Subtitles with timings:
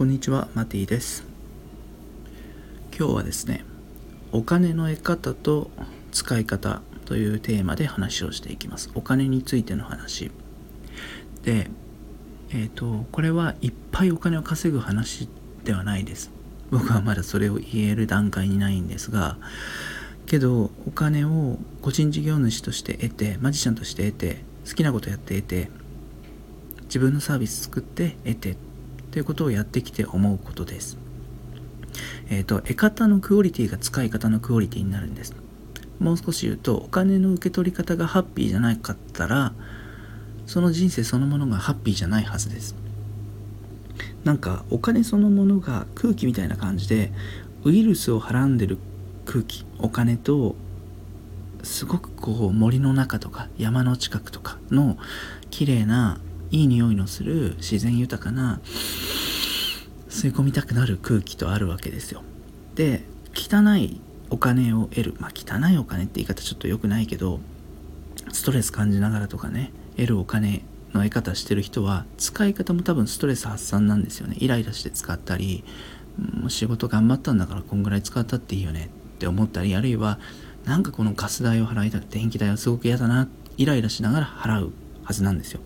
[0.00, 1.24] こんにちは、マティです。
[2.98, 3.66] 今日はですね、
[4.32, 5.70] お金の得方と
[6.10, 8.90] 使い方というテーマで話をしていきます。
[8.94, 10.30] お金についての話。
[11.42, 11.68] で、
[12.48, 15.28] えっ、ー、と、これはいっぱいお金を稼ぐ話
[15.64, 16.30] ではないです。
[16.70, 19.36] 僕はまだそれを言える段階にないんですが、
[20.24, 25.68] けど、お金を個人事業主として得て、マジシャンとして得て、好きなことやって得て、
[26.84, 28.56] 自分のサービス作って得て
[29.10, 30.98] ということをやってきて思うことです。
[32.30, 35.34] えっ、ー、と、得方のクオリティが使い方のクオリティになるんです。
[35.98, 39.52] もう少し言うと、お金の受け取り方がハッピーじゃなかったら、
[40.46, 42.76] その人生そのものがハッピーじゃないはずです。
[44.24, 47.12] なんか、お金そのものが空気みたいな感じで、
[47.64, 48.78] ウイルスをはらんでる
[49.26, 50.54] 空気、お金と、
[51.62, 54.96] すごくこう森の中とか山の近くとかの
[55.50, 56.18] 綺麗な
[56.50, 58.60] いい匂いのする自然豊かな
[60.08, 62.22] 吸い込みたくなる空気とあるわけですよ。
[62.74, 65.14] で汚いお金を得る。
[65.18, 67.40] まあ汚いお金って言い方ちょっと良くないけど
[68.32, 74.36] ストレス感じながらとかね得るお金の得方してる人は使い方も多分ストレス発散なんですよね。
[74.38, 75.64] イライラして使ったり
[76.18, 78.90] もう仕事頑張ったんだからこんぐらい使ったっていいよね。
[79.16, 80.18] って思ったりあるいは
[80.64, 83.28] なんかこのガス代を払いたくて電気代はすごく嫌だな。
[83.56, 84.72] イライラしながら払う
[85.04, 85.60] はずなんですよ。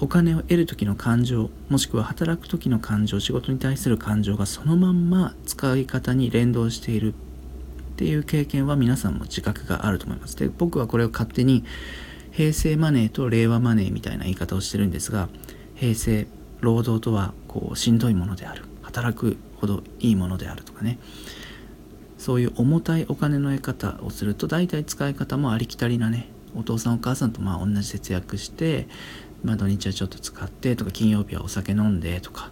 [0.00, 7.16] お金を得る時の感情もしくは働く時の感情仕事に対する感情がそのまんま使い方に連動しているっ
[7.96, 10.36] ていう経験は皆さんも自覚があると思います。
[10.36, 11.64] で僕はこれを勝手に
[12.30, 15.28] 平成マネーと令和マネーみたいな言い方をしてるんですが
[15.74, 16.28] 平成
[16.60, 18.62] 労働とはこうしんどいものである。
[18.82, 20.98] 働くほどいいものであるとかね。
[22.18, 26.28] そういう重たいお金の得方をすると大体使い方もありきたりなね。
[26.56, 28.88] お父さんお母さんとまあ同じ節約して
[29.42, 32.50] まあ、土日はちょっと使ってとか金曜日はお酒飲んでとか。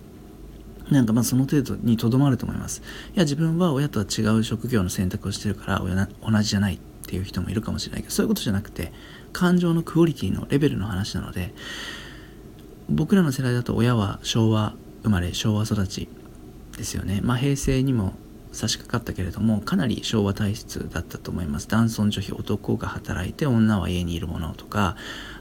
[0.90, 2.80] なんかまあその程度にとどまると思います。
[3.14, 8.92] いや自分は親とは違う職業の選択をしてるから親な同じじゃないっていう人もいるかもしれないけどそういうことじゃなくて
[9.32, 11.54] 感情のクオリティのレベルの話なので
[12.88, 16.08] 僕らの世代だと親は昭和生まれ昭和育ち
[16.76, 17.20] ですよね。
[17.22, 18.14] まあ平成にも
[18.56, 21.68] 差し掛かったけれどもかなり昭和体質だったと思います。
[21.68, 24.96] 男尊女卑男が働いて女は家にいるものとか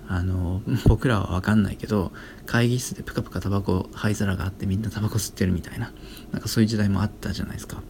[0.07, 2.11] あの僕らは分かんないけど
[2.45, 5.91] 会議室でプカプカタバコ灰皿があってみんなタバコ吸ってるみたいな
[6.31, 7.81] なんかそういう時代もあったじゃないですか。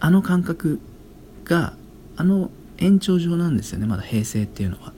[0.00, 0.80] あの感覚
[1.44, 1.72] が
[2.16, 4.92] あの延長上なんですよねまだ平成っていうのは。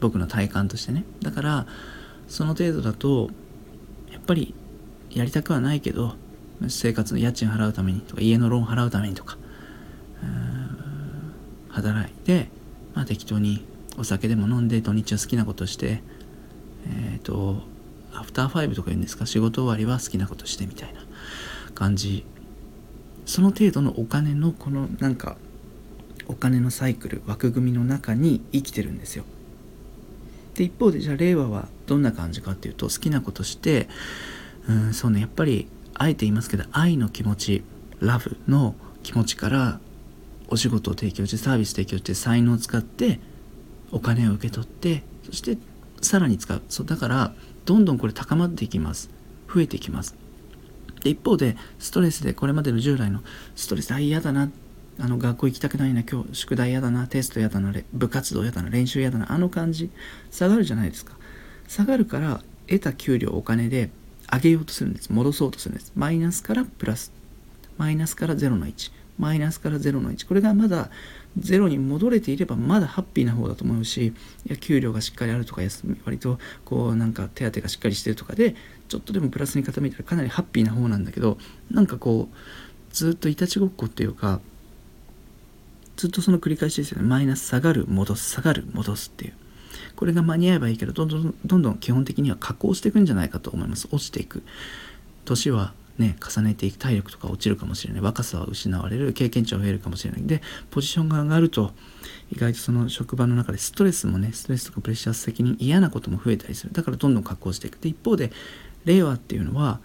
[0.00, 1.04] 僕の体感としてね。
[1.22, 1.66] だから
[2.26, 3.30] その程度だと
[4.10, 4.54] やっぱり
[5.10, 6.14] やりたくはないけど
[6.68, 9.38] 生活の家賃払うためにとか家のローン払うためにとか
[11.68, 12.48] 働いて、
[12.94, 13.64] まあ、適当に
[13.96, 16.02] お酒でも飲んで土日は好きなことして
[16.86, 17.62] えっ、ー、と
[18.12, 19.24] アフターファイブとか言うんですか？
[19.26, 21.00] 仕事終わりは好きなことしてみたいな
[21.74, 22.24] 感じ。
[23.24, 25.36] その程度のお金のこのなんか
[26.26, 29.24] お金のサイクル枠組みの中に生きてるんですよ。
[30.54, 33.88] で一方でじゃあ令和はどんな感じかっていうと好きなことして
[34.68, 35.68] うんそうねやっぱり
[36.00, 37.62] あえて言いますけど愛の気持ち
[38.00, 39.80] ラブの気持ちから
[40.48, 43.20] お仕事を提供してサービス提供して才能を使って
[43.92, 45.58] お金を受け取ってそして
[46.00, 46.62] さらに使う。
[46.70, 47.34] そうだから
[47.66, 49.10] どんどんこれ高まっていきます。
[49.54, 50.16] 増えていきます。
[51.04, 53.20] で一方でストレスでこれまでの従来の
[53.54, 54.50] ストレスあ嫌だな
[54.98, 59.90] あの学校行きたくないな今日宿題嫌だなテスト嫌だな部活動嫌だな練習嫌だなあの感じ。
[60.30, 61.12] 下がるじゃないですか。
[61.68, 63.90] 下がるから得た給料お金で
[64.32, 65.12] 上げようとするんです。
[65.12, 65.92] 戻そうとするんです。
[65.94, 67.12] マイナスからプラス。
[67.76, 70.90] マイナスから0の1マイナスから0の1これがまだ
[71.38, 74.12] 0に戻れていればまだハッピーな方だと思うしい
[74.46, 78.56] や給料がしっかりあるとか休み割とこうなんか手当がしっかりしてるとかで
[78.88, 81.38] ちょっとでもプラスに傾いたらかなりハッピーな方なんだけど
[81.70, 82.36] なんかこう
[82.94, 84.40] ずっといたちごっこっていうか
[85.96, 87.06] ずっとその繰り返しですよね。
[87.06, 89.34] マイナス下がる戻す下がる戻すっていう。
[90.00, 93.86] これが間に合えばいいけどどんどんどんどん基本的には加工していくんじゃないかと思います。
[93.92, 94.42] 落ちていく。
[95.26, 98.02] 年はね重ねていく体力とか落ちるかもしれない。
[98.02, 99.12] 若さは失われる。
[99.12, 100.22] 経験値は増えるかもしれない。
[100.22, 101.72] でポジションが上がると
[102.32, 106.72] 意外とその職場の中でストレスもねストレスとかプレッシャー責任嫌なことも増えたりする。
[106.72, 107.76] だからどんどん加工していく。
[107.76, 108.32] で一方で
[108.86, 109.80] 令和っていうのは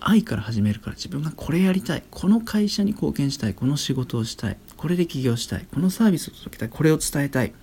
[0.00, 2.02] 愛から始めるから自分がこれやりたい。
[2.10, 3.54] この会社に貢献したい。
[3.54, 4.56] この仕事をしたい。
[4.76, 5.66] これで起業したい。
[5.72, 6.68] このサービスを届けたい。
[6.70, 7.54] これを伝えたい。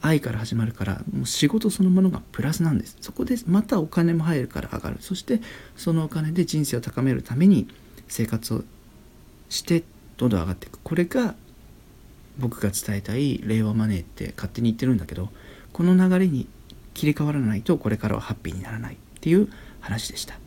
[0.00, 2.96] 愛から始まるからもう仕事そのものがプラスなんです。
[3.00, 4.96] そこでまたお金も入るから上がる。
[5.00, 5.40] そして
[5.76, 7.68] そのお金で人生を高めるために
[8.08, 8.64] 生活を
[9.48, 9.84] して
[10.16, 10.78] どんどん上がっていく。
[10.82, 11.34] これが
[12.38, 15.28] 僕が伝えたい令和マネーって勝手に言ってるんだけど
[15.72, 16.48] この流れに
[16.94, 19.48] 切り替わらないとこれからはハッピーにならないっていう
[19.80, 20.41] 話でした。